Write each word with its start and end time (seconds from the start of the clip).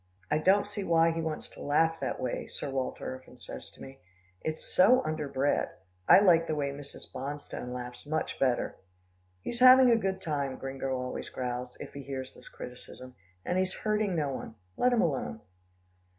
"I 0.31 0.39
don't 0.39 0.67
see 0.67 0.83
why 0.83 1.11
he 1.11 1.21
wants 1.21 1.47
to 1.51 1.61
laugh 1.61 1.99
that 1.99 2.19
way," 2.19 2.47
Sir 2.47 2.71
Walter 2.71 3.15
often 3.21 3.37
says 3.37 3.69
to 3.69 3.83
me. 3.83 3.99
"It's 4.41 4.65
so 4.65 5.03
underbred. 5.03 5.69
I 6.09 6.21
like 6.21 6.47
the 6.47 6.55
way 6.55 6.71
Mrs. 6.71 7.13
Bonstone 7.13 7.71
laughs 7.71 8.07
much 8.07 8.39
better." 8.39 8.77
"He's 9.41 9.59
having 9.59 9.91
a 9.91 9.95
good 9.95 10.19
time," 10.19 10.55
Gringo 10.57 10.97
always 10.99 11.29
growls, 11.29 11.77
if 11.79 11.93
he 11.93 12.01
hears 12.01 12.33
this 12.33 12.49
criticism, 12.49 13.13
"and 13.45 13.59
he's 13.59 13.75
hurting 13.85 14.15
no 14.15 14.29
one. 14.33 14.55
Let 14.75 14.91
him 14.91 15.01
alone." 15.03 15.41